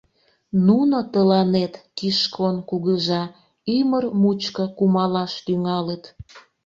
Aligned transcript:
Нуно 0.67 0.97
тыланет, 1.11 1.73
Кишкон 1.97 2.55
Кугыжа, 2.69 3.23
ӱмыр 3.77 4.03
мучко 4.21 4.65
кумалаш 4.77 5.33
тӱҥалыт. 5.45 6.03